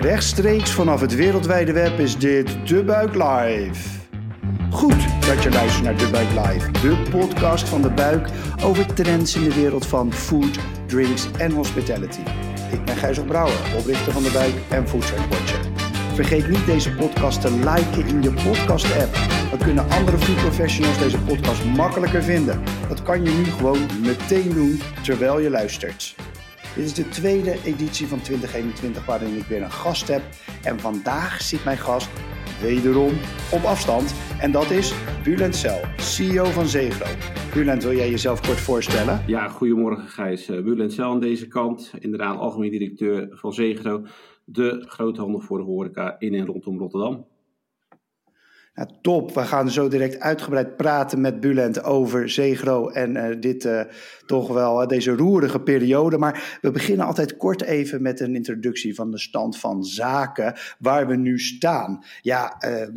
[0.00, 3.88] Rechtstreeks vanaf het wereldwijde web is dit De Buik Live.
[4.70, 8.28] Goed dat je luistert naar De Buik Live, de podcast van De Buik
[8.62, 12.20] over trends in de wereld van food, drinks en hospitality.
[12.72, 15.60] Ik ben Gijs Brouwer, oprichter van De Buik en Food Watcher.
[16.14, 19.14] Vergeet niet deze podcast te liken in je podcast-app.
[19.50, 22.62] Dan kunnen andere food professionals deze podcast makkelijker vinden.
[22.88, 26.14] Dat kan je nu gewoon meteen doen terwijl je luistert.
[26.74, 30.22] Dit is de tweede editie van 2021 waarin ik weer een gast heb.
[30.64, 32.10] En vandaag zit mijn gast
[32.60, 33.12] wederom
[33.52, 34.14] op afstand.
[34.40, 37.06] En dat is Bulent Cel, CEO van Zegro.
[37.54, 39.22] Bulent, wil jij jezelf kort voorstellen?
[39.26, 40.48] Ja, goedemorgen Gijs.
[40.48, 41.92] Eh, Bulent Cel aan deze kant.
[41.98, 44.02] Inderdaad, algemeen directeur van Zegro.
[44.44, 47.26] De groothandel voor de horeca in en rondom Rotterdam.
[48.74, 53.64] Nou, top, we gaan zo direct uitgebreid praten met Bulent over Zegro en uh, dit
[53.64, 53.80] uh,
[54.26, 56.18] toch wel uh, deze roerige periode.
[56.18, 61.06] Maar we beginnen altijd kort even met een introductie van de stand van zaken waar
[61.06, 62.04] we nu staan.
[62.22, 62.92] Ja, ehm,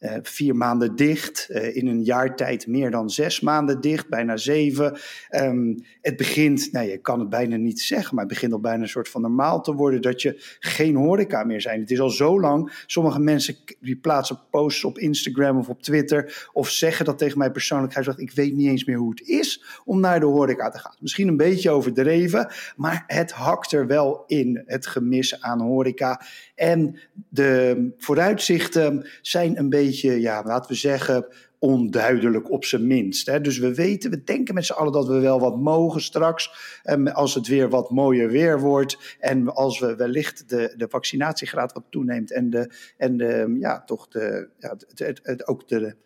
[0.00, 4.36] uh, vier maanden dicht, uh, in een jaar tijd meer dan zes maanden dicht, bijna
[4.36, 4.98] zeven.
[5.30, 8.82] Um, het begint, nou je kan het bijna niet zeggen, maar het begint al bijna
[8.82, 11.80] een soort van normaal te worden dat je geen horeca meer zijn.
[11.80, 16.48] Het is al zo lang, sommige mensen die plaatsen posts op Instagram of op Twitter
[16.52, 17.94] of zeggen dat tegen mij persoonlijk.
[17.94, 20.78] Hij zegt, ik weet niet eens meer hoe het is om naar de horeca te
[20.78, 20.96] gaan.
[21.00, 26.20] Misschien een beetje overdreven, maar het hakt er wel in, het gemis aan horeca.
[26.54, 31.26] En de vooruitzichten zijn een beetje, ja, laten we zeggen,
[31.60, 33.26] onduidelijk op zijn minst.
[33.26, 33.40] Hè.
[33.40, 36.50] Dus we weten, we denken met z'n allen dat we wel wat mogen straks.
[36.82, 39.16] En als het weer wat mooier weer wordt.
[39.18, 42.32] En als we wellicht de, de vaccinatiegraad wat toeneemt.
[42.32, 45.96] En, de, en de, ja, toch de, ja, het, het, ook de,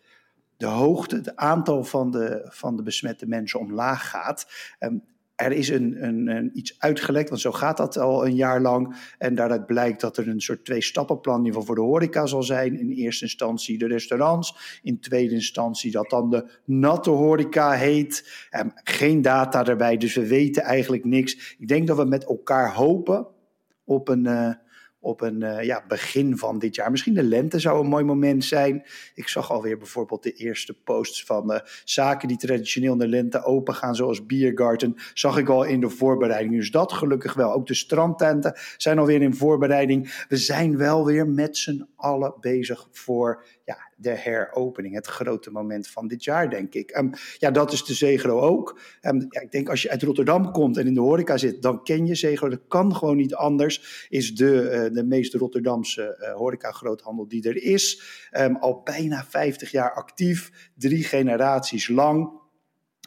[0.57, 4.47] de hoogte, het aantal van de, van de besmette mensen omlaag gaat.
[4.79, 5.03] Um,
[5.35, 8.95] er is een, een, een, iets uitgelekt, want zo gaat dat al een jaar lang.
[9.17, 12.43] En daaruit blijkt dat er een soort twee-stappenplan in ieder geval voor de horeca zal
[12.43, 12.79] zijn.
[12.79, 14.79] In eerste instantie de restaurants.
[14.83, 18.47] In tweede instantie dat dan de natte horeca heet.
[18.59, 21.55] Um, geen data erbij, dus we weten eigenlijk niks.
[21.59, 23.27] Ik denk dat we met elkaar hopen
[23.83, 24.25] op een...
[24.25, 24.49] Uh,
[25.05, 26.91] op een uh, ja, begin van dit jaar.
[26.91, 28.83] Misschien de lente zou een mooi moment zijn.
[29.15, 33.43] Ik zag alweer bijvoorbeeld de eerste posts van uh, zaken die traditioneel in de lente
[33.43, 36.55] open gaan, zoals Biergarten, zag ik al in de voorbereiding.
[36.55, 37.53] Dus dat gelukkig wel.
[37.53, 40.25] Ook de strandtenten zijn alweer in voorbereiding.
[40.27, 44.95] We zijn wel weer met z'n allen bezig voor ja, de heropening.
[44.95, 46.97] Het grote moment van dit jaar, denk ik.
[46.97, 48.79] Um, ja, dat is de Zegro ook.
[49.01, 51.83] Um, ja, ik denk als je uit Rotterdam komt en in de horeca zit, dan
[51.83, 52.49] ken je Zegro.
[52.49, 54.07] Dat kan gewoon niet anders.
[54.09, 58.01] Is de, uh, de meest Rotterdamse uh, horeca-groothandel die er is.
[58.31, 62.43] Um, al bijna 50 jaar actief, drie generaties lang.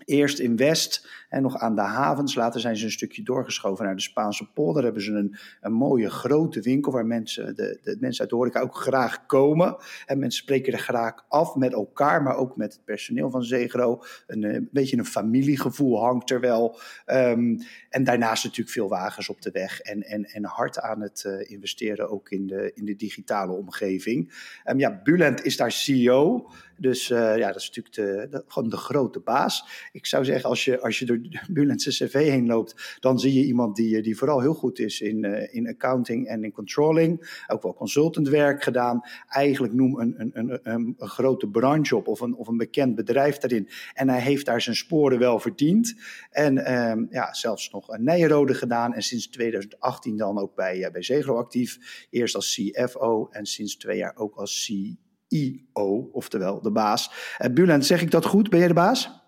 [0.04, 2.34] Eerst in West en nog aan de havens.
[2.34, 4.84] Later zijn ze een stukje doorgeschoven naar de Spaanse polder.
[4.84, 8.60] hebben ze een, een mooie grote winkel waar mensen, de, de mensen uit de horeca
[8.60, 9.76] ook graag komen.
[10.06, 14.02] En mensen spreken er graag af met elkaar, maar ook met het personeel van Zegro.
[14.26, 16.78] Een, een beetje een familiegevoel hangt er wel.
[17.06, 17.58] Um,
[17.90, 21.50] en daarnaast natuurlijk veel wagens op de weg en, en, en hard aan het uh,
[21.50, 24.32] investeren ook in de, in de digitale omgeving.
[24.64, 26.50] Um, ja, Bulent is daar CEO.
[26.76, 29.88] Dus uh, ja, dat is natuurlijk de, de, gewoon de grote baas.
[29.92, 31.17] Ik zou zeggen, als je, als je
[31.48, 35.24] door cv heen loopt, dan zie je iemand die, die vooral heel goed is in,
[35.24, 37.42] uh, in accounting en in controlling.
[37.46, 39.00] Ook wel consultant werk gedaan.
[39.28, 42.94] Eigenlijk noem een, een, een, een, een grote branche op of een, of een bekend
[42.94, 43.68] bedrijf daarin.
[43.94, 45.94] En hij heeft daar zijn sporen wel verdiend.
[46.30, 48.94] En um, ja, zelfs nog een Nijrode gedaan.
[48.94, 52.06] En sinds 2018 dan ook bij, uh, bij Zegro actief.
[52.10, 56.08] Eerst als CFO en sinds twee jaar ook als CEO.
[56.12, 57.10] Oftewel de baas.
[57.38, 58.50] Uh, Bulent, zeg ik dat goed?
[58.50, 59.26] Ben jij de baas?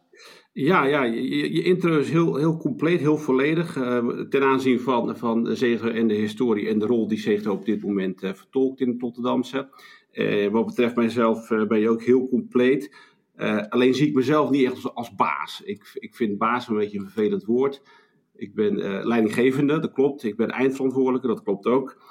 [0.53, 5.17] Ja, ja je, je intro is heel, heel compleet, heel volledig uh, ten aanzien van,
[5.17, 8.81] van Zegro en de historie en de rol die Zegro op dit moment uh, vertolkt
[8.81, 9.69] in het Rotterdamse.
[10.13, 12.95] Uh, wat betreft mijzelf ben je ook heel compleet.
[13.69, 15.63] alleen zie ik mezelf niet echt als, baas.
[15.65, 17.83] Ik, ik vind baas een beetje een vervelend woord.
[18.37, 20.25] Ik ben leidinggevende, dat klopt.
[20.25, 22.03] Ik ben eindverantwoordelijke, dat klopt ook.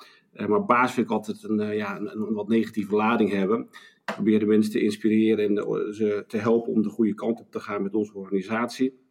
[0.48, 3.70] maar baas vind ik altijd een, ja, een wat negatieve lading hebben
[4.14, 7.60] probeer de mensen te inspireren en ze te helpen om de goede kant op te
[7.60, 9.08] gaan met onze organisatie.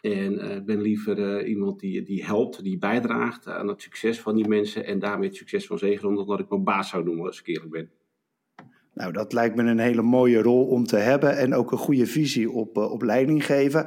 [0.00, 4.20] En ik uh, ben liever uh, iemand die, die helpt, die bijdraagt aan het succes
[4.20, 7.04] van die mensen en daarmee het succes van Zegel, omdat dat ik mijn baas zou
[7.04, 7.90] noemen als ik eerlijk ben.
[8.94, 12.06] Nou, dat lijkt me een hele mooie rol om te hebben en ook een goede
[12.06, 13.86] visie op, uh, op leiding geven.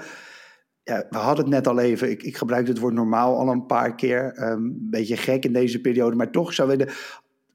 [0.84, 3.66] Ja, we hadden het net al even, ik, ik gebruik het woord normaal al een
[3.66, 4.50] paar keer.
[4.52, 6.90] Um, een beetje gek in deze periode, maar toch zou willen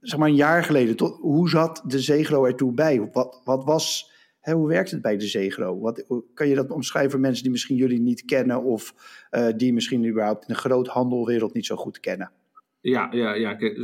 [0.08, 3.08] zeg maar een jaar geleden, hoe zat de Zegro ertoe bij?
[3.12, 5.78] Wat, wat was, hè, hoe werkt het bij de Zegro?
[5.78, 6.04] Wat,
[6.34, 8.94] kan je dat omschrijven voor mensen die misschien jullie niet kennen of
[9.30, 12.32] uh, die misschien überhaupt in de groothandelwereld niet zo goed kennen?
[12.80, 13.54] Ja, ja, ja.
[13.54, 13.76] Kijk,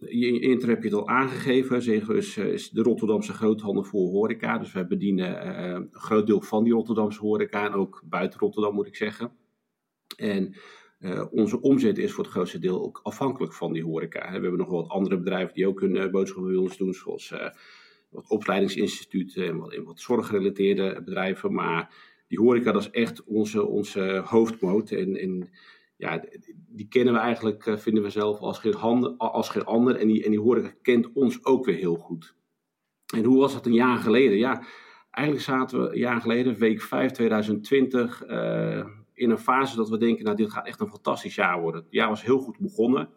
[0.00, 1.82] je intro heb je het al aangegeven.
[1.82, 4.58] Zegro is, is de Rotterdamse groothandel voor horeca.
[4.58, 7.64] Dus wij bedienen een groot deel van die Rotterdamse horeca.
[7.64, 9.32] En ook buiten Rotterdam moet ik zeggen.
[10.16, 10.54] En
[11.00, 14.26] uh, onze omzet is voor het grootste deel ook afhankelijk van die horeca.
[14.26, 17.48] We hebben nog wat andere bedrijven die ook hun uh, boodschappen doen, zoals uh,
[18.08, 21.52] wat opleidingsinstituten en wat, wat zorggerelateerde bedrijven.
[21.52, 21.94] Maar
[22.28, 24.90] die horeca, dat is echt onze, onze hoofdmoot.
[24.90, 25.50] En, en
[25.96, 26.24] ja,
[26.68, 29.96] die kennen we eigenlijk, vinden we zelf, als geen, handen, als geen ander.
[29.96, 32.34] En die, en die horeca kent ons ook weer heel goed.
[33.14, 34.38] En hoe was dat een jaar geleden?
[34.38, 34.64] Ja,
[35.10, 38.22] eigenlijk zaten we een jaar geleden, week 5 2020
[39.18, 41.82] in een fase dat we denken, nou dit gaat echt een fantastisch jaar worden.
[41.82, 43.08] Het jaar was heel goed begonnen.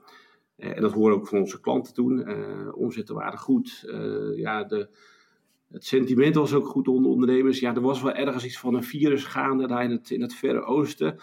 [0.57, 2.29] Uh, en dat horen ook van onze klanten toen.
[2.29, 3.83] Uh, omzetten waren goed.
[3.85, 4.89] Uh, ja, de,
[5.71, 7.59] het sentiment was ook goed onder ondernemers.
[7.59, 10.33] Ja, er was wel ergens iets van een virus gaande daar in het, in het
[10.33, 11.19] Verre Oosten.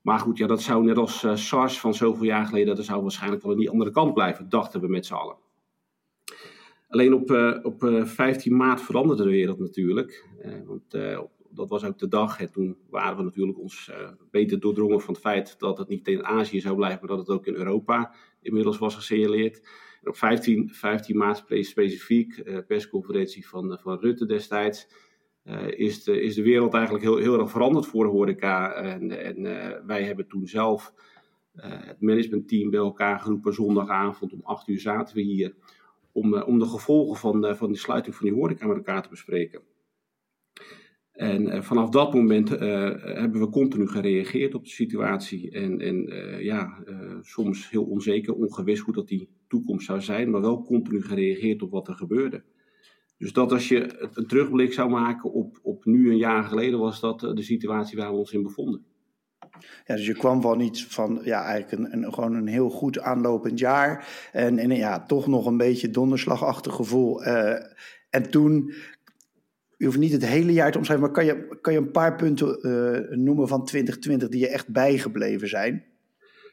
[0.00, 3.42] Maar goed, ja, dat zou net als SARS van zoveel jaar geleden, dat zou waarschijnlijk
[3.42, 5.36] wel aan die andere kant blijven, dachten we met z'n allen.
[6.88, 7.30] Alleen op,
[7.62, 10.26] op 15 maart veranderde de wereld natuurlijk.
[10.66, 10.94] want
[11.50, 12.40] dat was ook de dag.
[12.40, 16.08] En toen waren we natuurlijk ons uh, beter doordrongen van het feit dat het niet
[16.08, 19.60] in Azië zou blijven, maar dat het ook in Europa inmiddels was gesignaleerd.
[20.02, 24.88] En op 15, 15 maart specifiek, uh, persconferentie van, van Rutte destijds,
[25.44, 28.72] uh, is, de, is de wereld eigenlijk heel, heel erg veranderd voor de horeca.
[28.72, 29.42] En, en
[29.86, 30.92] wij hebben toen zelf
[31.52, 33.54] het managementteam bij elkaar geroepen.
[33.54, 35.54] Zondagavond om 8 uur zaten we hier
[36.12, 39.62] om, om de gevolgen van, van de sluiting van die horeca met elkaar te bespreken.
[41.20, 42.58] En uh, vanaf dat moment uh,
[43.02, 45.50] hebben we continu gereageerd op de situatie.
[45.50, 46.84] En, en uh, ja,
[47.22, 51.70] soms heel onzeker, ongewis hoe dat die toekomst zou zijn, maar wel continu gereageerd op
[51.70, 52.42] wat er gebeurde.
[53.18, 57.00] Dus dat als je een terugblik zou maken op, op nu een jaar geleden, was
[57.00, 58.84] dat de situatie waar we ons in bevonden.
[59.86, 63.00] Ja, dus je kwam van iets van, ja, eigenlijk een, een, gewoon een heel goed
[63.00, 64.08] aanlopend jaar.
[64.32, 67.24] En, en ja, toch nog een beetje donderslagachtig gevoel.
[68.10, 68.72] en toen
[69.80, 72.16] u hoeft niet het hele jaar te omschrijven, maar kan je, kan je een paar
[72.16, 75.84] punten uh, noemen van 2020 die je echt bijgebleven zijn?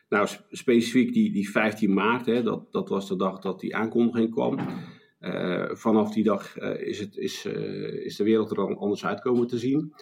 [0.10, 4.32] Nou, specifiek die, die 15 maart, hè, dat, dat was de dag dat die aankondiging
[4.32, 4.60] kwam.
[5.22, 7.46] Uh, vanaf die dag uh, is, het, is,
[8.04, 9.94] is de wereld er anders uitkomen te zien.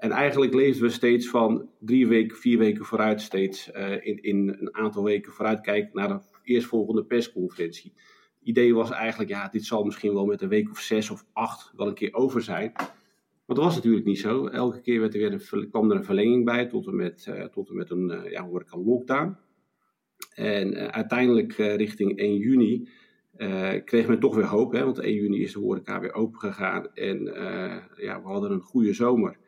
[0.00, 3.70] en eigenlijk leefden we steeds van drie weken, vier weken vooruit, steeds
[4.00, 7.92] in, in een aantal weken vooruit kijken naar de eerstvolgende persconferentie
[8.48, 11.72] idee was eigenlijk, ja, dit zal misschien wel met een week of zes of acht
[11.76, 12.72] wel een keer over zijn.
[13.46, 14.46] Maar dat was natuurlijk niet zo.
[14.46, 17.44] Elke keer werd er weer een, kwam er een verlenging bij tot en met, uh,
[17.44, 19.36] tot en met een, uh, ja, hoor ik een lockdown.
[20.34, 22.88] En uh, uiteindelijk richting 1 juni
[23.84, 26.94] kreeg men toch weer hoop, hè, want 1 juni is de horeca weer open gegaan.
[26.94, 27.24] En
[27.96, 29.38] ja, we hadden een goede zomer.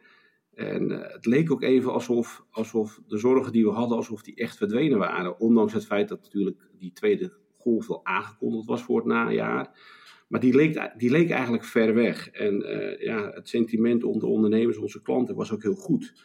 [0.54, 4.56] En het leek ook even alsof, alsof de zorgen die we hadden, alsof die echt
[4.56, 5.40] verdwenen waren.
[5.40, 9.70] Ondanks het feit dat natuurlijk die tweede golf aangekondigd was voor het najaar.
[10.30, 12.30] Maar die leek, die leek eigenlijk ver weg.
[12.30, 16.24] En uh, ja, het sentiment onder ondernemers, onze klanten, was ook heel goed.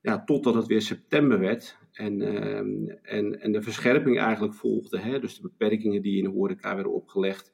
[0.00, 2.58] Ja, totdat het weer september werd en, uh,
[3.02, 4.98] en, en de verscherping eigenlijk volgde.
[4.98, 5.18] Hè?
[5.20, 7.52] Dus de beperkingen die in de horeca werden opgelegd.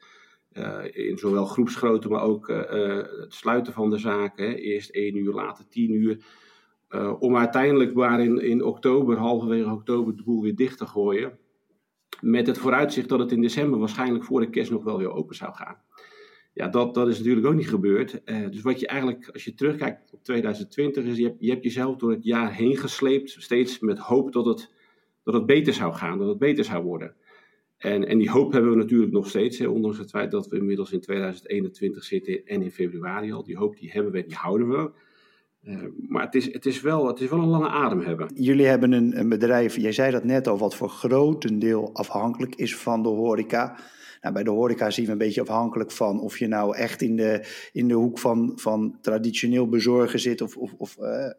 [0.53, 4.57] Uh, in zowel groepsgrootte, maar ook het sluiten van de zaken.
[4.57, 6.25] Eerst één uur, later tien uur.
[7.19, 11.39] om uiteindelijk maar in, in oktober, halverwege oktober, de boel weer dicht te gooien.
[12.21, 15.37] Met het vooruitzicht dat het in december waarschijnlijk voor de kerst nog wel weer open
[15.37, 15.77] zou gaan.
[16.53, 18.21] Ja, dat, dat is natuurlijk ook niet gebeurd.
[18.25, 21.97] Uh, dus wat je eigenlijk, als je terugkijkt op 2020, is je hebt, je jezelf
[21.97, 23.31] door het jaar heen gesleept.
[23.39, 24.71] Steeds met hoop dat het,
[25.25, 27.15] dat het beter zou gaan, dat het beter zou worden.
[27.77, 30.57] En, en die hoop hebben we natuurlijk nog steeds, hè, ondanks het feit dat we
[30.57, 33.45] inmiddels in 2021 zitten en in februari al.
[33.45, 34.91] Die hoop die hebben we, die houden we.
[35.63, 38.31] Uh, maar het is, het, is wel, het is wel een lange adem hebben.
[38.35, 42.77] Jullie hebben een, een bedrijf, jij zei dat net al, wat voor grotendeel afhankelijk is
[42.77, 43.77] van de horeca.
[44.21, 47.17] Nou, bij de horeca zien we een beetje afhankelijk van of je nou echt in
[47.17, 51.31] de, in de hoek van, van traditioneel bezorgen zit of, of, of uh,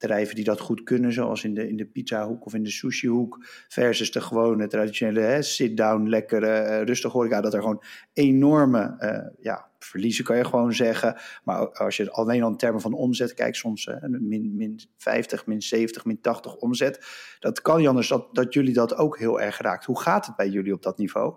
[0.00, 3.38] bedrijven die dat goed kunnen, zoals in de, in de pizzahoek of in de sushihoek,
[3.68, 9.68] versus de gewone traditionele sit-down, lekkere, uh, rustige horeca, dat er gewoon enorme uh, ja,
[9.78, 11.16] verliezen, kan je gewoon zeggen.
[11.44, 15.46] Maar als je alleen al in termen van omzet kijkt, soms uh, min, min 50,
[15.46, 17.06] min 70, min 80 omzet,
[17.38, 19.84] dat kan anders dat, dat jullie dat ook heel erg raakt.
[19.84, 21.34] Hoe gaat het bij jullie op dat niveau?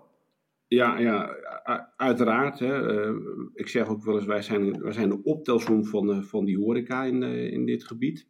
[0.66, 1.36] Ja, ja
[1.96, 2.58] uiteraard.
[2.58, 3.08] Hè.
[3.54, 7.04] Ik zeg ook wel eens, wij zijn, wij zijn de optelsom van, van die horeca
[7.04, 8.26] in, in dit gebied.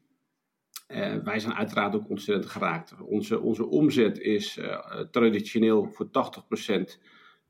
[0.88, 2.94] Uh, wij zijn uiteraard ook ontzettend geraakt.
[3.00, 4.78] Onze, onze omzet is uh,
[5.10, 6.10] traditioneel voor 80%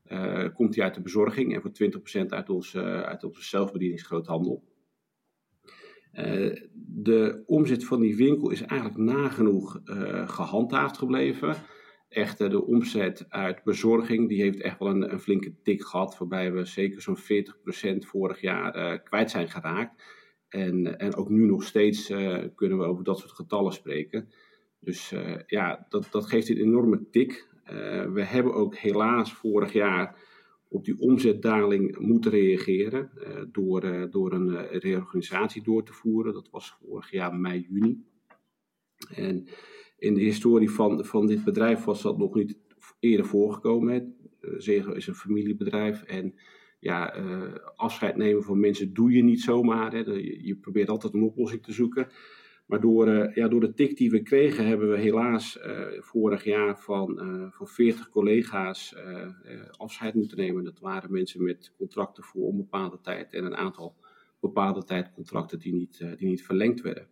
[0.07, 1.71] uh, komt die uit de bezorging en voor
[2.23, 4.63] 20% uit, ons, uit onze zelfbedieningsgroothandel.
[6.73, 9.81] de omzet van die winkel is eigenlijk nagenoeg
[10.25, 11.55] gehandhaafd gebleven.
[12.09, 16.53] Echter, de omzet uit bezorging, die heeft echt wel een, een flinke tik gehad, waarbij
[16.53, 20.03] we zeker zo'n 40% vorig jaar kwijt zijn geraakt.
[20.55, 22.07] En, en ook nu nog steeds
[22.55, 24.29] kunnen we over dat soort getallen spreken.
[24.79, 25.13] Dus
[25.47, 27.47] ja, dat, dat geeft een enorme tik.
[28.13, 30.19] we hebben ook helaas vorig jaar
[30.67, 33.09] op die omzetdaling moeten reageren
[33.51, 36.33] door, door een reorganisatie door te voeren.
[36.33, 38.03] Dat was vorig jaar mei, juni.
[39.15, 39.47] En
[39.97, 42.57] in de historie van, van dit bedrijf was dat nog niet
[42.99, 44.15] eerder voorgekomen.
[44.57, 46.35] Zegel is een familiebedrijf en
[46.85, 47.13] ja,
[47.75, 49.91] afscheid nemen van mensen doe je niet zomaar.
[49.91, 49.97] Hè.
[49.97, 52.07] Je, je probeert altijd een oplossing te zoeken.
[52.65, 56.43] Maar door, uh, ja, door de tik die we kregen, hebben we helaas uh, vorig
[56.43, 57.19] jaar van,
[57.53, 58.95] van 40 collega's
[59.71, 60.63] afscheid moeten nemen.
[60.63, 63.95] Dat waren mensen met contracten voor onbepaalde tijd en een aantal
[64.39, 67.07] bepaalde tijd contracten die niet, die niet verlengd werden.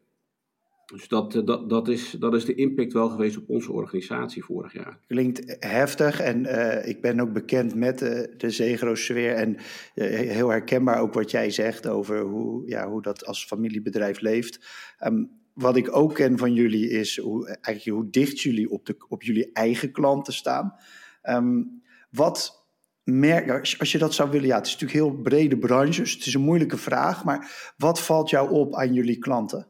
[0.94, 4.74] Dus dat, dat, dat, is, dat is de impact wel geweest op onze organisatie vorig
[4.74, 5.00] jaar.
[5.08, 6.46] Klinkt heftig en
[6.88, 8.00] ik ben ook bekend met
[8.38, 9.34] de Zegro-sfeer.
[9.34, 9.58] En
[9.94, 14.66] heel herkenbaar ook wat jij zegt over hoe, ja, hoe dat als familiebedrijf leeft.
[15.06, 18.96] Um, wat ik ook ken van jullie is hoe, eigenlijk hoe dicht jullie op, de,
[19.08, 20.76] op jullie eigen klanten staan.
[21.24, 22.66] Um, wat
[23.04, 26.26] merk, als je dat zou willen, ja, het is natuurlijk heel brede branche, dus het
[26.26, 29.68] is een moeilijke vraag, maar wat valt jou op aan jullie klanten?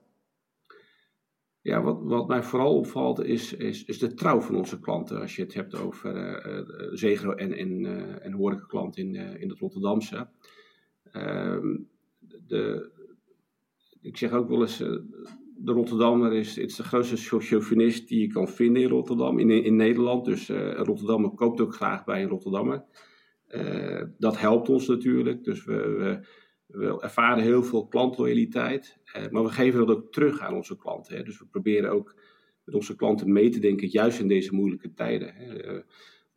[1.63, 5.22] Ja, wat, wat mij vooral opvalt is, is, is de trouw van onze klanten.
[5.22, 6.15] Als je het hebt over
[7.03, 10.27] uh, en, en, uh, en horecaklanten in, in het Rotterdamse.
[11.12, 11.77] Ehm,
[12.48, 12.91] de,
[14.01, 18.48] ik zeg ook wel eens, de Rotterdammer is, het de grootste chauvinist die je kan
[18.48, 20.25] vinden in Rotterdam, in, in Nederland.
[20.25, 22.84] Dus Rotterdammer koopt ook graag bij een Rotterdammer.
[24.17, 25.43] Dat helpt ons natuurlijk.
[25.43, 26.27] Dus we, we,
[26.65, 28.98] we ervaren heel veel klantloyaliteit.
[29.17, 31.25] Uh, maar we geven dat ook terug aan onze klanten.
[31.25, 32.15] Dus we proberen ook
[32.63, 35.34] met onze klanten mee te denken, juist in deze moeilijke tijden.
[35.34, 35.79] Hè.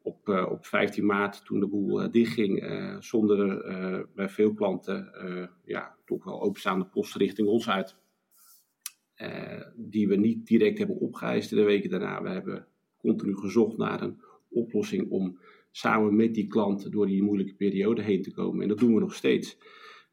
[0.02, 2.64] op, op 15 maart, toen de boel dichtging,
[3.00, 3.64] zonder
[4.14, 5.10] bij veel klanten
[5.64, 7.96] ja, toch wel openstaande post richting ons uit.
[9.74, 12.22] Die we niet direct hebben opgeëist in de weken daarna.
[12.22, 12.66] We hebben
[12.96, 15.38] continu gezocht naar een oplossing om
[15.70, 18.62] samen met die klant door die moeilijke periode heen te komen.
[18.62, 19.58] En dat doen we nog steeds.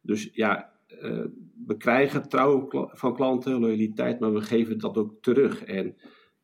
[0.03, 1.25] Dus ja, uh,
[1.65, 5.63] we krijgen trouw van klanten, loyaliteit, maar we geven dat ook terug.
[5.63, 5.95] En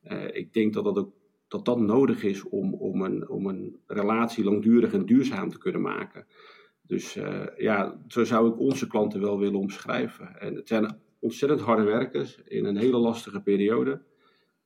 [0.03, 1.13] uh, ik denk dat dat ook
[1.49, 5.81] dat dat nodig is om, om, een, om een relatie langdurig en duurzaam te kunnen
[5.81, 6.25] maken.
[6.81, 10.39] Dus uh, ja, zo zou ik onze klanten wel willen omschrijven.
[10.39, 14.01] En het zijn ontzettend harde werkers in een hele lastige periode.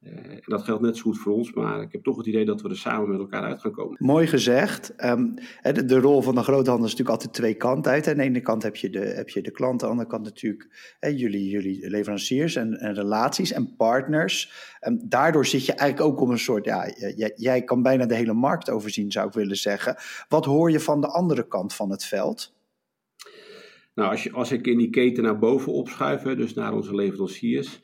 [0.03, 2.61] En dat geldt net zo goed voor ons, maar ik heb toch het idee dat
[2.61, 3.97] we er samen met elkaar uit gaan komen.
[3.99, 4.93] Mooi gezegd.
[5.05, 8.07] Um, de, de, rol van de groothandel is natuurlijk altijd twee kanten uit.
[8.07, 10.23] Aan de ene kant heb je de, heb je de klant, aan de andere kant
[10.23, 14.51] natuurlijk hè, jullie, jullie leveranciers en, en, relaties en partners.
[14.81, 18.15] Um, daardoor zit je eigenlijk ook op een soort, ja, jij, jij kan bijna de
[18.15, 19.95] hele markt overzien, zou ik willen zeggen.
[20.27, 22.53] Wat hoor je van de andere kant van het veld?
[23.95, 27.81] Nou, als, je, als ik in die keten naar boven opschuif, dus naar onze leveranciers,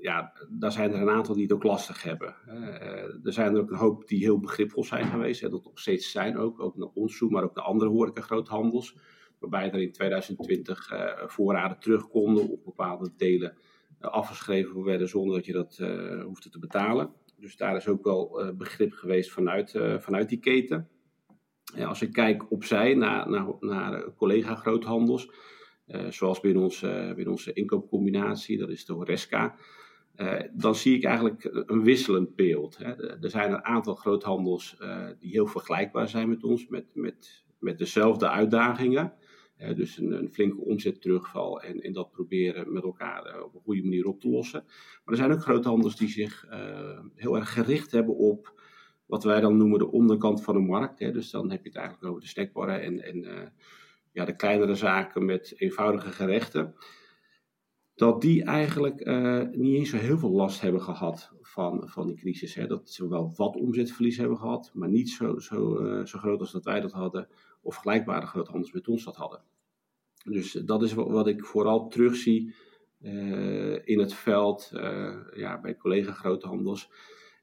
[0.00, 2.34] ja, daar zijn er een aantal die het ook lastig hebben.
[2.48, 5.78] Uh, er zijn er ook een hoop die heel begripvol zijn geweest, hè, dat nog
[5.78, 8.96] steeds zijn ook, ook naar ons toe, maar ook naar andere horeca groothandels,
[9.38, 13.56] waarbij er in 2020 uh, eh, voorraden terug konden op bepaalde delen
[14.00, 15.76] uh, afgeschreven werden zonder dat je dat
[16.24, 17.12] hoefde te betalen.
[17.38, 20.88] Dus daar is ook wel begrip geweest vanuit, vanuit die keten
[21.84, 25.30] als ik kijk opzij naar, naar, naar collega-groothandels,
[26.08, 29.56] zoals binnen onze, binnen onze inkoopcombinatie, dat is de Horesca,
[30.16, 32.76] uh, dan zie ik eigenlijk een wisselend beeld.
[32.76, 33.18] Hè.
[33.22, 37.78] Er zijn een aantal groothandels uh, die heel vergelijkbaar zijn met ons, met, met, met
[37.78, 39.12] dezelfde uitdagingen.
[39.76, 44.06] dus een, een, flinke omzetterugval en, en dat proberen met elkaar op een goede manier
[44.06, 44.62] op te lossen.
[44.64, 46.46] Maar er zijn ook groothandels die zich
[47.14, 48.60] heel erg gericht hebben op
[49.06, 50.98] wat wij dan noemen de onderkant van de markt.
[50.98, 51.12] Hè.
[51.12, 53.52] Dus dan heb je het eigenlijk over de snackbarren en, en
[54.16, 56.74] ja, de kleinere zaken met eenvoudige gerechten.
[57.94, 62.16] Dat die eigenlijk uh, niet eens zo heel veel last hebben gehad van, van die
[62.16, 62.54] crisis.
[62.54, 62.66] Hè.
[62.66, 66.52] Dat ze wel wat omzetverlies hebben gehad, maar niet zo, zo, uh, zo groot als
[66.52, 67.28] dat wij dat hadden.
[67.62, 69.42] Of vergelijkbare groothandels met ons dat hadden.
[70.24, 72.54] Dus dat is wat, ik vooral terugzie
[73.84, 74.70] in het veld
[75.34, 76.90] ja, bij collega-groothandels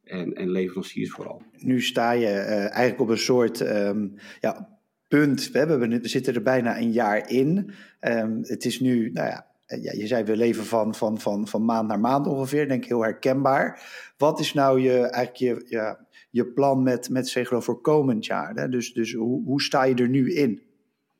[0.03, 1.41] en, en leveranciers vooral.
[1.57, 4.72] Nu sta je uh, eigenlijk op een soort um, ja,
[5.13, 7.71] We, hebben, we zitten er bijna een jaar in.
[8.01, 11.65] Um, het is nu, nou ja, ja, je zei we leven van, van, van, van
[11.65, 13.81] maand naar maand ongeveer, denk ik heel herkenbaar.
[14.17, 18.55] Wat is nou je, eigenlijk je, ja, je plan met, met Zegro voor komend jaar?
[18.55, 18.69] Hè?
[18.69, 20.61] Dus, dus hoe, hoe sta je er nu in?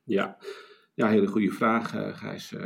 [0.04, 0.38] Ja,
[0.94, 2.52] ja hele goede vraag, uh, Gijs.
[2.52, 2.62] Uh,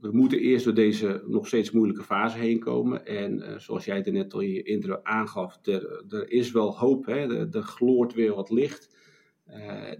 [0.00, 3.06] we moeten eerst door deze nog steeds moeilijke fase heen komen.
[3.06, 7.06] En zoals jij er net al in je intro aangaf, er, er is wel hoop.
[7.06, 7.38] Hè?
[7.38, 8.94] Er, er gloort weer wat licht.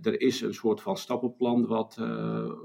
[0.02, 1.96] Er is een soort van stappenplan wat,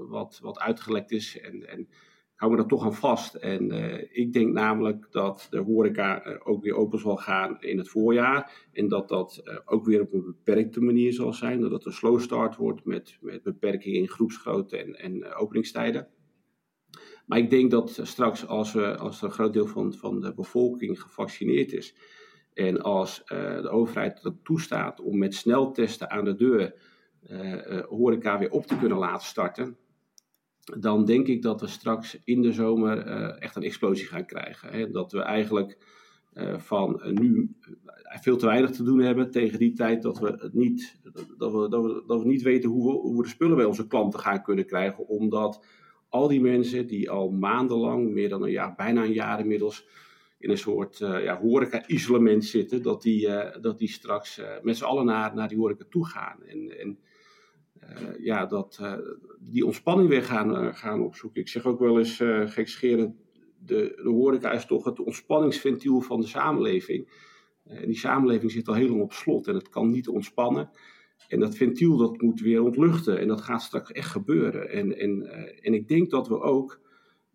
[0.08, 1.40] wat, wat uitgelekt is.
[1.40, 1.88] En, en
[2.34, 3.34] hou me er toch aan vast.
[3.34, 7.88] En uh, ik denk namelijk dat de horeca ook weer open zal gaan in het
[7.88, 8.68] voorjaar.
[8.72, 11.60] En dat dat ook weer op een beperkte manier zal zijn.
[11.60, 16.08] Dat het een slow start wordt met, met beperkingen in groepsgrootte en, en openingstijden.
[17.26, 20.34] Maar ik denk dat straks als, we, als er een groot deel van, van de
[20.34, 21.94] bevolking gevaccineerd is.
[22.54, 26.74] En als de overheid dat toestaat om met sneltesten aan de deur
[27.88, 29.76] horeca weer op te kunnen laten starten
[30.78, 34.92] dan denk ik dat we straks in de zomer eh, echt een explosie gaan krijgen.
[34.92, 35.78] Dat we eigenlijk
[36.56, 37.56] van nu
[38.20, 40.98] veel te weinig te doen hebben tegen die tijd dat we, het niet,
[41.36, 43.86] dat we, dat we, dat we niet weten hoe we, hoe de spullen bij onze
[43.86, 45.08] klanten gaan kunnen krijgen.
[45.08, 45.64] Omdat
[46.08, 49.86] al die mensen die al maandenlang, meer dan een jaar, bijna een jaar inmiddels,
[50.42, 53.28] in een soort ja, horeca-isolement zitten, dat die,
[53.60, 56.42] dat die straks met z'n allen naar, naar die horeca toe gaan.
[56.46, 56.98] En, en
[58.18, 58.80] ja, dat,
[59.38, 61.40] die ontspanning weer gaan, gaan opzoeken.
[61.40, 63.14] Ik zeg ook wel eens uh, gekscherend,
[63.64, 67.08] de, de horeca is toch het ontspanningsventiel van de samenleving.
[67.64, 70.70] en die samenleving zit al heel lang op slot en het kan niet ontspannen.
[71.28, 74.70] En dat ventiel dat moet weer ontluchten en dat gaat straks echt gebeuren.
[74.70, 75.22] En, en,
[75.62, 76.80] en ik denk dat we ook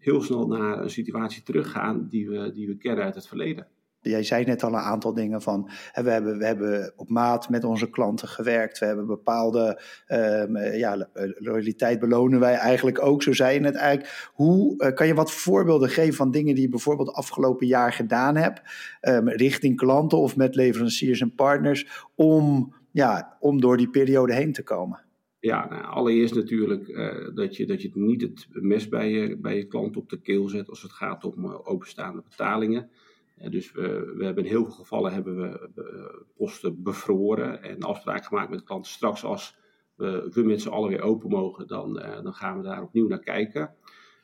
[0.07, 3.67] heel snel naar een situatie teruggaan die we, die we kennen uit het verleden.
[4.01, 7.63] Jij zei net al een aantal dingen van, we hebben, we hebben op maat met
[7.63, 8.79] onze klanten gewerkt.
[8.79, 13.23] We hebben bepaalde um, ja, loyaliteit belonen wij eigenlijk ook.
[13.23, 14.29] Zo zei je het eigenlijk.
[14.33, 18.35] Hoe uh, kan je wat voorbeelden geven van dingen die je bijvoorbeeld afgelopen jaar gedaan
[18.35, 18.61] hebt,
[19.01, 24.53] um, richting klanten of met leveranciers en partners, om, ja, om door die periode heen
[24.53, 25.05] te komen?
[25.39, 29.57] Ja, nou, allereerst natuurlijk uh, dat, je, dat je niet het mes bij je, bij
[29.57, 32.89] je klant op de keel zet als het gaat om uh, openstaande betalingen
[33.37, 38.25] dus we, we, hebben in heel veel gevallen hebben we eh, posten bevroren en afspraak
[38.25, 38.87] gemaakt met de klant.
[38.87, 39.57] Straks als
[39.95, 43.19] we, we met z'n allen weer open mogen, dan, dan gaan we daar opnieuw naar
[43.19, 43.75] kijken.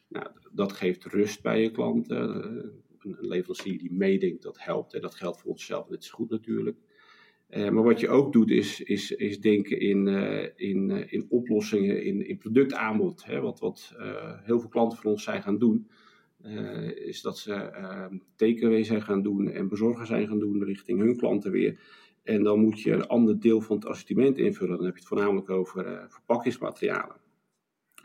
[0.07, 2.09] Nou, dat geeft rust bij je klant.
[2.09, 2.81] Een,
[3.19, 4.93] leverancier die meedenkt, dat helpt.
[4.93, 6.77] En dat geldt voor onszelf net zo goed natuurlijk.
[7.55, 10.07] Maar wat je ook doet, is, is, is denken in,
[10.55, 13.25] in, in oplossingen, in, in productaanbod.
[13.25, 13.95] Hè, wat wat
[14.43, 15.87] heel veel klanten van ons zijn gaan doen
[16.95, 21.17] is dat ze uh, takeaway zijn gaan doen en bezorger zijn gaan doen richting hun
[21.17, 21.79] klanten weer.
[22.23, 24.75] En dan moet je een ander deel van het assortiment invullen.
[24.75, 27.15] Dan heb je het voornamelijk over verpakkingsmaterialen.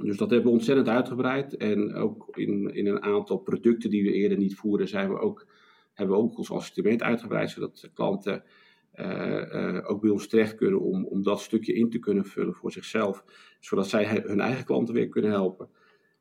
[0.03, 1.57] Dus dat hebben we ontzettend uitgebreid.
[1.57, 5.47] En ook in, in een aantal producten die we eerder niet voeren, zijn we ook,
[5.95, 7.51] hebben we ook ons assortiment uitgebreid.
[7.51, 8.43] Zodat klanten
[9.87, 13.25] ook bij ons terecht kunnen om, om dat stukje in te kunnen vullen voor zichzelf.
[13.61, 15.69] Zodat zij hun eigen klanten weer kunnen helpen.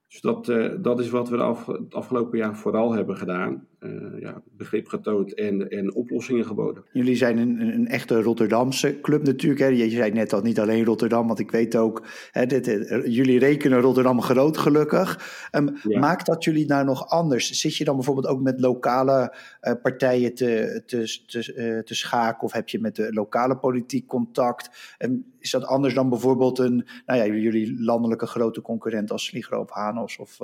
[0.07, 3.67] Dus dat, uh, dat is wat we het afgelopen jaar vooral hebben gedaan.
[3.79, 6.83] Uh, ja, begrip getoond en, en oplossingen geboden.
[6.91, 9.61] Jullie zijn een, een echte Rotterdamse club natuurlijk.
[9.61, 9.67] Hè?
[9.67, 13.39] Je zei net al niet alleen Rotterdam, want ik weet ook, hè, dit, eh, jullie
[13.39, 15.49] rekenen Rotterdam groot gelukkig.
[15.51, 15.99] Um, ja.
[15.99, 17.51] Maakt dat jullie nou nog anders?
[17.51, 22.43] Zit je dan bijvoorbeeld ook met lokale uh, partijen te, te, te, uh, te schaken
[22.43, 24.95] of heb je met de lokale politiek contact?
[24.99, 29.59] Um, is dat anders dan bijvoorbeeld een, nou ja, jullie landelijke grote concurrent als Sligro
[29.59, 30.37] of Hanos of,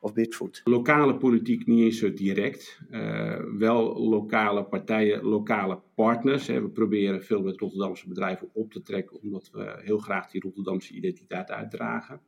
[0.00, 0.60] of Bitfood?
[0.64, 2.65] Lokale politiek niet eens zo direct.
[2.90, 6.46] Uh, wel lokale partijen, lokale partners.
[6.46, 10.94] We proberen veel met Rotterdamse bedrijven op te trekken, omdat we heel graag die Rotterdamse
[10.94, 12.20] identiteit uitdragen.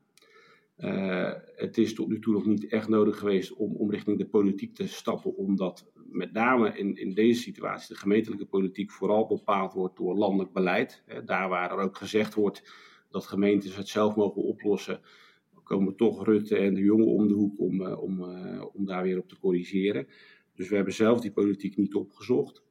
[0.78, 4.26] Uh, het is tot nu toe nog niet echt nodig geweest om, om richting de
[4.26, 9.72] politiek te stappen, omdat met name in, in deze situatie de gemeentelijke politiek vooral bepaald
[9.72, 11.02] wordt door landelijk beleid.
[11.24, 12.62] Daar waar er ook gezegd wordt
[13.10, 15.00] dat gemeentes het zelf mogen oplossen,
[15.68, 19.02] komen toch Rutte en de jongen om de hoek om, uh, om, uh, om daar
[19.02, 20.06] weer op te corrigeren.
[20.54, 22.62] Dus we hebben zelf die politiek niet opgezocht.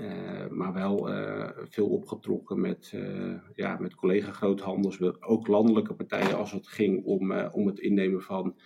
[0.00, 1.08] Uh, maar wel
[1.68, 2.94] veel opgetrokken met,
[3.54, 8.62] ja, met collega-groothandels, ook landelijke partijen als het ging om, om het innemen van uh,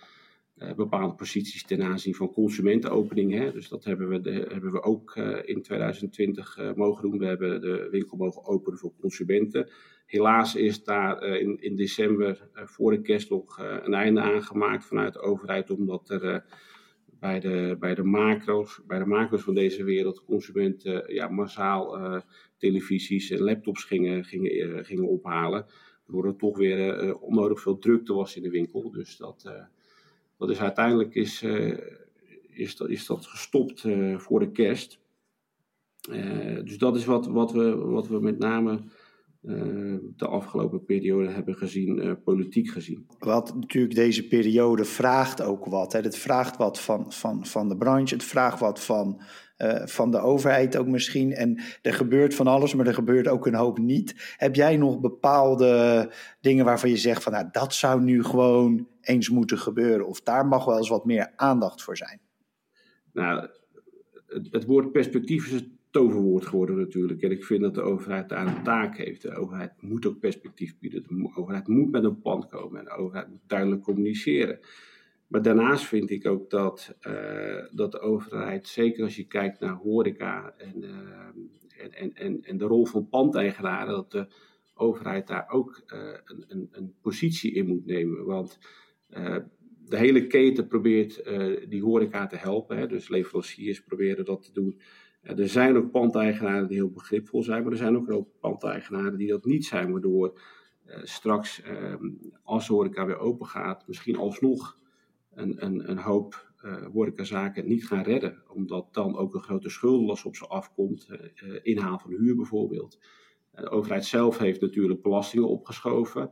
[0.55, 3.53] bepaalde posities ten aanzien van consumentenopeningen.
[3.53, 7.19] Dus dat hebben we, hebben we ook uh, in 2020 uh, mogen doen.
[7.19, 9.69] We hebben de winkel mogen openen voor consumenten.
[10.05, 15.13] Helaas is daar in, in december voor de kerst nog een einde aan gemaakt vanuit
[15.13, 16.45] de overheid, omdat er
[17.19, 21.99] bij, de, bij, de macro's, bij de macro's van deze wereld consumenten ja, massaal
[22.57, 25.65] televisies en laptops gingen, gingen, gingen ophalen.
[26.05, 28.91] Waardoor er toch weer onnodig veel drukte was in de winkel.
[28.91, 29.67] Dus dat
[30.37, 31.77] dat is uiteindelijk is, uh,
[32.47, 34.99] is, dat, is dat gestopt uh, voor de kerst.
[36.09, 38.79] Uh, dus dat is wat, wat, we, wat we met name
[40.15, 43.07] de afgelopen periode hebben gezien, politiek gezien.
[43.19, 45.93] Wat natuurlijk deze periode vraagt ook wat.
[45.93, 45.99] Hè.
[45.99, 49.21] Het vraagt wat van, van, van de branche, het vraagt wat van
[49.85, 51.33] van de overheid ook misschien.
[51.33, 54.35] En er gebeurt van alles, maar er gebeurt ook een hoop niet.
[54.37, 59.29] Heb jij nog bepaalde dingen waarvan je zegt van nou, dat zou nu gewoon eens
[59.29, 60.07] moeten gebeuren?
[60.07, 62.19] Of daar mag wel eens wat meer aandacht voor zijn?
[63.13, 63.49] Nou,
[64.27, 67.21] het, het woord perspectief is het toverwoord geworden natuurlijk.
[67.21, 69.21] En ik vind dat de overheid daar een taak heeft.
[69.21, 71.03] De overheid moet ook perspectief bieden.
[71.03, 72.79] De overheid moet met een plan komen.
[72.79, 74.59] En de overheid moet duidelijk communiceren.
[75.27, 79.73] Maar daarnaast vind ik ook dat, uh, dat de overheid, zeker als je kijkt naar
[79.73, 84.27] horeca en, uh, en, en, en de rol van pandeigenaren, dat de
[84.73, 88.25] overheid daar ook uh, een, een, een, positie in moet nemen.
[88.25, 88.59] Want
[89.87, 91.23] de hele keten probeert
[91.69, 92.77] die horeca te helpen.
[92.77, 92.87] Hè?
[92.87, 94.79] Dus leveranciers proberen dat te doen.
[95.21, 99.27] er zijn ook pandeigenaren die heel begripvol zijn, maar er zijn ook ook pandeigenaren die
[99.27, 100.39] dat niet zijn, waardoor
[101.03, 101.61] straks
[102.43, 104.79] als de horeca weer open gaat, misschien alsnog
[105.33, 108.43] een, een, een hoop uh, horecazaken niet gaan redden.
[108.47, 111.07] Omdat dan ook een grote schuldenlast op ze afkomt.
[111.09, 112.99] Uh, inhaal van huur bijvoorbeeld.
[113.51, 116.29] De overheid zelf heeft natuurlijk belastingen opgeschoven.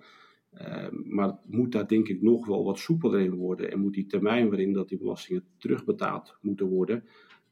[0.61, 3.71] Uh, maar moet daar denk ik nog wel wat soepeler in worden.
[3.71, 7.03] En moet die termijn waarin dat die belastingen terugbetaald moeten worden.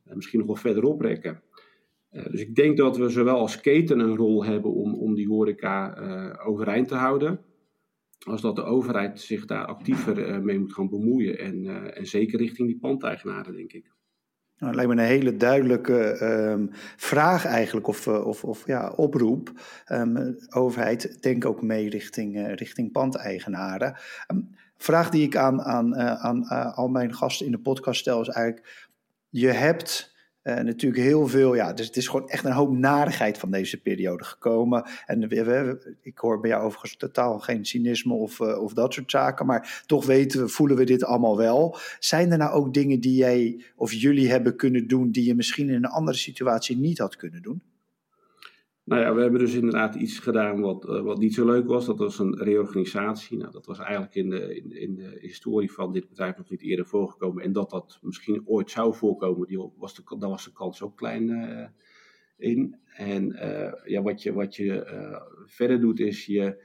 [0.03, 1.41] misschien nog wel verder oprekken.
[2.09, 5.95] dus ik denk dat we zowel als keten een rol hebben om, om die horeca
[6.45, 7.39] overeind te houden
[8.27, 11.37] als dat de overheid zich daar actiever eh, mee moet gaan bemoeien.
[11.37, 13.91] En, en zeker richting die pandeigenaren, denk ik.
[14.61, 19.51] Nou, lijkt me een hele duidelijke um, vraag eigenlijk, of, eh, of, of ja, oproep.
[19.91, 23.95] Um, overheid, denk ook mee richting, uh, richting pandeigenaren.
[24.27, 28.21] Um, vraag die ik aan, aan, uh, aan al mijn gasten in de podcast stel
[28.21, 28.89] is eigenlijk...
[29.29, 30.10] Je hebt
[30.43, 33.81] uh, natuurlijk heel veel, ja, dus het is gewoon echt een hoop narigheid van deze
[33.81, 34.89] periode gekomen.
[35.05, 39.11] En we, ik hoor bij jou overigens totaal geen cynisme of, uh, of dat soort
[39.11, 41.77] zaken, maar toch weten we, voelen we dit allemaal wel.
[41.99, 45.69] Zijn er nou ook dingen die jij of jullie hebben kunnen doen die je misschien
[45.69, 47.61] in een andere situatie niet had kunnen doen?
[48.91, 51.85] Nou ja, we hebben dus inderdaad iets gedaan wat, uh, wat niet zo leuk was.
[51.85, 53.37] Dat was een reorganisatie.
[53.37, 56.61] Nou, dat was eigenlijk in de, in, in, de historie van dit bedrijf nog niet
[56.61, 57.43] eerder voorgekomen.
[57.43, 60.97] En dat dat misschien ooit zou voorkomen, die was de, daar was de kans ook
[60.97, 61.67] klein uh,
[62.37, 62.75] in.
[62.95, 64.85] En uh, ja, wat je, wat je
[65.45, 66.63] verder doet is je...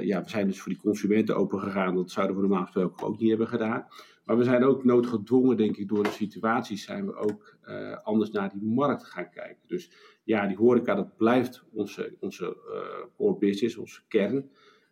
[0.00, 1.94] ja, we zijn dus voor die consumenten open gegaan.
[1.94, 3.86] Dat zouden we normaal gesproken ook niet hebben gedaan.
[4.26, 7.56] Maar we zijn ook noodgedwongen, denk ik, door de situatie zijn we ook
[8.02, 9.62] anders naar die markt gaan kijken.
[9.66, 9.90] Dus
[10.24, 14.50] ja, die horeca, dat blijft onze, onze uh, core business, onze kern.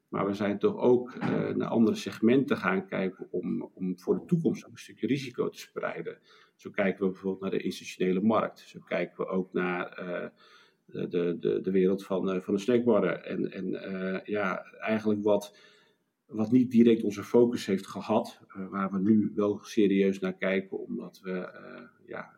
[0.09, 4.25] Maar we zijn toch ook uh, naar andere segmenten gaan kijken om, om voor de
[4.25, 6.19] toekomst ook een stukje risico te spreiden.
[6.55, 8.59] Zo kijken we bijvoorbeeld naar de institutionele markt.
[8.59, 9.95] Zo kijken we ook naar
[10.87, 13.25] de, de, de wereld van, van de snackbarren.
[13.25, 13.71] En, en
[14.25, 15.57] ja, eigenlijk wat,
[16.35, 21.21] wat niet direct onze focus heeft gehad, waar we nu wel serieus naar kijken, omdat
[21.23, 21.49] we
[22.07, 22.31] ja,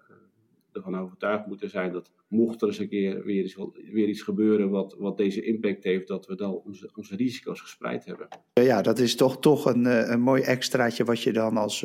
[0.73, 3.57] ervan overtuigd moeten zijn dat mocht er eens een keer weer iets,
[3.93, 8.05] weer iets gebeuren wat, wat deze impact heeft, dat we dan onze, onze risico's gespreid
[8.05, 8.29] hebben.
[8.53, 11.85] Ja, dat is toch, toch een, eh, een mooi extraatje wat je dan als,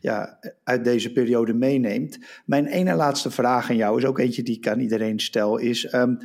[0.00, 2.18] ja, uit deze periode meeneemt.
[2.46, 5.94] Mijn ene laatste vraag aan jou is ook eentje die ik aan iedereen stel, is
[5.94, 6.18] um,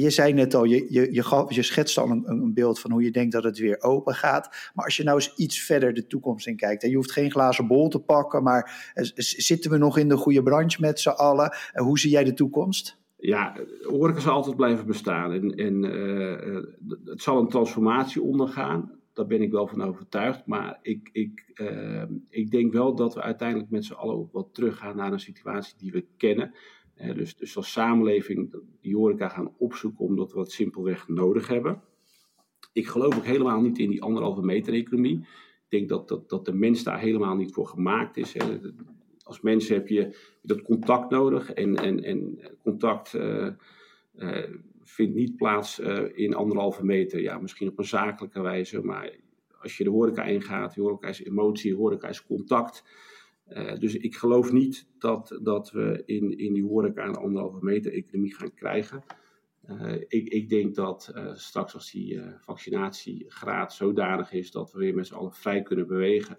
[0.00, 2.90] je zei net al, je, je, je, gaf, je schetst al een, een, beeld van
[2.90, 4.70] hoe je denkt dat het weer open gaat.
[4.74, 6.82] Maar als je nou eens iets verder de toekomst in kijkt.
[6.82, 10.42] En je hoeft geen glazen bol te pakken, maar zitten we nog in de goede
[10.42, 11.56] branche met z'n allen?
[11.72, 13.00] En hoe zie jij de toekomst?
[13.16, 15.32] Ja, horeca zal altijd blijven bestaan.
[15.32, 16.62] En, en uh,
[17.04, 18.90] het zal een transformatie ondergaan.
[19.12, 20.46] Daar ben ik wel van overtuigd.
[20.46, 21.52] Maar ik, ik,
[22.28, 25.74] ik denk wel dat we uiteindelijk met z'n allen ook wat teruggaan naar een situatie
[25.78, 26.54] die we kennen
[27.14, 31.82] dus, dus als samenleving die horeca gaan opzoeken omdat we het simpelweg nodig hebben.
[32.72, 35.18] Ik geloof ook helemaal niet in die anderhalve meter economie.
[35.18, 38.36] Ik denk dat, dat, dat de mens daar helemaal niet voor gemaakt is.
[39.22, 43.48] Als mens heb je dat contact nodig en, en, en contact uh,
[44.16, 44.44] uh,
[44.82, 47.20] vindt niet plaats uh, in anderhalve meter.
[47.20, 49.16] Ja, misschien op een zakelijke wijze, maar
[49.60, 52.84] als je de horeca ingaat, horeca is emotie, horeca is contact.
[53.56, 57.92] Uh, dus ik geloof niet dat, dat we in, in die horeca een anderhalve meter
[57.92, 59.04] economie gaan krijgen.
[59.70, 64.94] Uh, ik, ik, denk dat uh, straks als die vaccinatiegraad zodanig is dat we weer
[64.94, 66.38] met z'n allen vrij kunnen bewegen,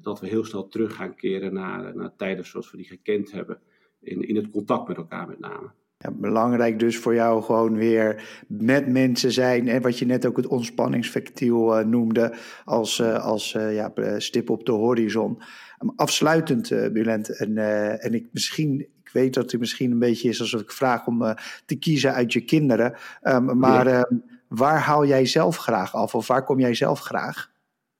[0.00, 3.60] dat we heel snel terug gaan keren naar, naar tijden zoals we die gekend hebben.
[4.00, 5.72] In, in het contact met elkaar met name.
[6.00, 9.68] Ja, belangrijk dus voor jou gewoon weer met mensen zijn.
[9.68, 12.34] En wat je net ook het ontspanningsvectiel uh, noemde
[12.64, 15.42] als, uh, als uh, ja, stip op de horizon.
[15.82, 17.56] Um, afsluitend, Bulent, en,
[18.00, 21.22] en ik, misschien, ik weet dat het misschien een beetje is alsof ik vraag om
[21.22, 21.34] uh,
[21.66, 22.94] te kiezen uit je kinderen.
[23.22, 23.98] Um, maar ja.
[24.10, 27.50] uh, waar haal jij zelf graag af of waar kom jij zelf graag?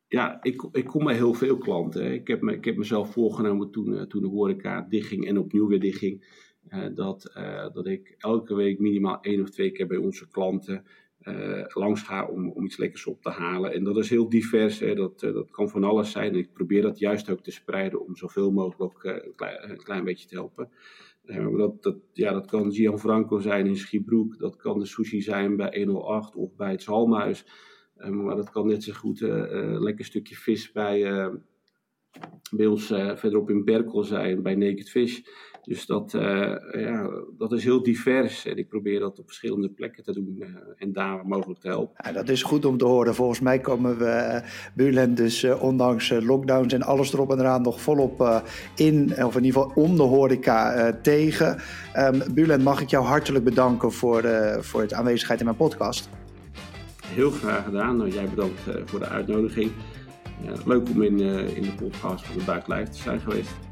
[0.09, 2.13] Ja, ik, ik kom bij heel veel klanten.
[2.13, 5.67] Ik heb, me, ik heb mezelf voorgenomen toen, uh, toen de horeca dichtging en opnieuw
[5.67, 6.47] weer dichtging.
[6.95, 7.33] Dat,
[7.73, 10.85] dat ik elke week minimaal één of twee keer bij onze klanten
[11.23, 13.73] uh, langs ga om, om iets lekkers op te halen.
[13.73, 14.95] En dat is heel divers, hè.
[14.95, 16.35] Dat, dat kan van alles zijn.
[16.35, 20.71] Ik probeer dat juist ook te spreiden om zoveel mogelijk een, klein, beetje te helpen.
[21.57, 25.85] dat, dat, ja, dat kan Gianfranco zijn in Schiebroek, dat kan de sushi zijn bij
[25.85, 27.45] 108 of bij het Zalmhuis.
[28.11, 31.31] maar dat kan net zo goed een lekker stukje vis bij,
[32.51, 35.21] bij ons verderop in Berkel zijn, bij Naked Fish.
[35.69, 36.23] Dus dat, uh,
[36.73, 40.47] ja, dat is heel divers en ik probeer dat op verschillende plekken te doen uh,
[40.77, 42.05] en daar mogelijk te helpen.
[42.05, 43.15] Ja, dat is goed om te horen.
[43.15, 47.81] Volgens mij komen we uh, Buurland dus ondanks lockdowns en alles erop en eraan nog
[47.81, 48.43] volop
[48.77, 51.59] in, of in ieder geval om de horeca tegen.
[51.97, 54.23] Um, Buurland, mag ik jou hartelijk bedanken voor,
[54.61, 56.09] voor het aanwezigheid in mijn podcast.
[57.07, 57.97] Heel graag gedaan.
[57.97, 59.71] Nou, jij bedankt voor de uitnodiging.
[60.65, 61.21] leuk om in,
[61.55, 63.68] in de podcast van de Buik Live te zijn geweest.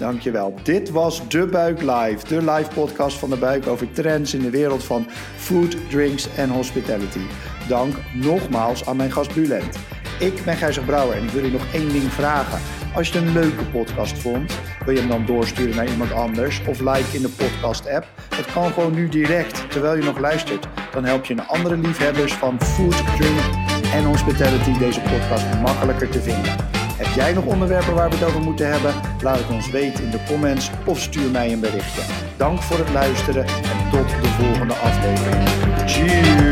[0.00, 0.54] Dankjewel.
[0.62, 4.50] Dit was De Buik Live, de live podcast van De Buik over trends in de
[4.50, 7.20] wereld van food, drinks en hospitality.
[7.68, 9.78] Dank nogmaals aan mijn gast Bulent.
[10.18, 12.58] Ik ben Gijzer Brouwer en ik wil je nog één ding vragen.
[12.94, 16.62] Als je het een leuke podcast vond, wil je hem dan doorsturen naar iemand anders
[16.66, 18.06] of like in de podcast app.
[18.28, 20.68] Dat kan gewoon nu direct, terwijl je nog luistert.
[20.92, 23.40] Dan help je een andere liefhebbers van food, drink
[23.92, 26.79] en hospitality deze podcast makkelijker te vinden.
[27.00, 28.94] Heb jij nog onderwerpen waar we het over moeten hebben?
[29.22, 32.02] Laat het ons weten in de comments of stuur mij een berichtje.
[32.36, 35.48] Dank voor het luisteren en tot de volgende aflevering.
[35.86, 36.49] Cheers!